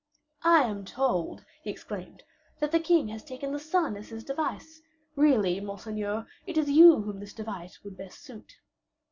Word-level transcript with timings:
"I 0.41 0.63
am 0.63 0.83
told," 0.83 1.45
he 1.63 1.69
exclaimed, 1.69 2.23
"that 2.59 2.71
the 2.71 2.79
king 2.79 3.09
has 3.09 3.23
taken 3.23 3.51
the 3.51 3.59
sun 3.59 3.95
as 3.95 4.09
his 4.09 4.23
device; 4.23 4.81
really, 5.15 5.59
monseigneur, 5.59 6.25
it 6.47 6.57
is 6.57 6.71
you 6.71 7.03
whom 7.03 7.19
this 7.19 7.33
device 7.33 7.83
would 7.83 7.97
best 7.97 8.23
suit." 8.23 8.55